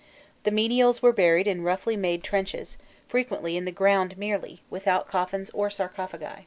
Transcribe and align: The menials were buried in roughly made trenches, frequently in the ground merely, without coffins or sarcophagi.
The 0.45 0.49
menials 0.49 1.03
were 1.03 1.13
buried 1.13 1.45
in 1.45 1.61
roughly 1.61 1.95
made 1.95 2.23
trenches, 2.23 2.75
frequently 3.07 3.55
in 3.55 3.65
the 3.65 3.71
ground 3.71 4.17
merely, 4.17 4.63
without 4.67 5.07
coffins 5.07 5.51
or 5.51 5.69
sarcophagi. 5.69 6.39